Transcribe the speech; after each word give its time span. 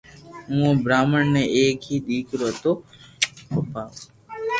ھين 0.47 0.59
او 0.65 0.69
براھامن 0.83 1.33
ار 1.39 1.47
ايڪ 1.57 1.79
ھي 1.87 1.95
دآڪرو 2.07 2.47
ھتو 2.53 2.71